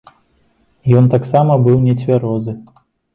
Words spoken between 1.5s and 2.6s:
быў нецвярозы.